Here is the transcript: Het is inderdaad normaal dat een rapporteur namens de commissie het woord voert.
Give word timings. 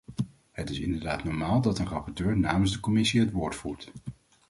Het 0.51 0.69
is 0.69 0.79
inderdaad 0.79 1.23
normaal 1.23 1.61
dat 1.61 1.79
een 1.79 1.87
rapporteur 1.87 2.37
namens 2.37 2.71
de 2.71 2.79
commissie 2.79 3.19
het 3.19 3.31
woord 3.31 3.55
voert. 3.55 3.91